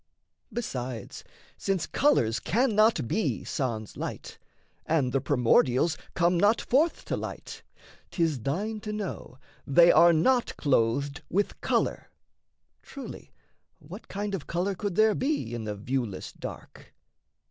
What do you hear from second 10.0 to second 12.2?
not clothed with colour